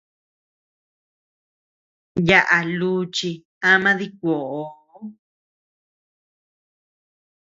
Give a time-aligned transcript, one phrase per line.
[2.27, 3.29] Yaʼa luchi
[3.71, 4.63] ama dikuoʼoo.